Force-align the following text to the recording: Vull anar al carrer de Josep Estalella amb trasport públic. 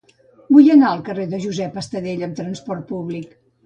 Vull 0.55 0.69
anar 0.75 0.87
al 0.93 1.03
carrer 1.11 1.27
de 1.35 1.43
Josep 1.45 1.79
Estalella 1.85 2.31
amb 2.33 2.43
trasport 2.43 2.93
públic. 2.95 3.43